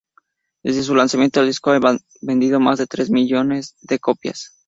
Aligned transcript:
Desde 0.63 0.81
su 0.81 0.95
lanzamiento, 0.95 1.41
el 1.41 1.45
disco 1.45 1.69
ha 1.69 1.99
vendido 2.21 2.59
más 2.59 2.79
de 2.79 2.87
tres 2.87 3.11
millones 3.11 3.77
de 3.83 3.99
copias. 3.99 4.55